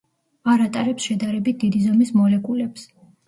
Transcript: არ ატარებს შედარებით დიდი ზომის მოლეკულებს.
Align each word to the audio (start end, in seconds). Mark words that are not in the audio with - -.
არ 0.53 0.63
ატარებს 0.67 1.05
შედარებით 1.09 1.59
დიდი 1.65 1.83
ზომის 1.83 2.13
მოლეკულებს. 2.21 2.89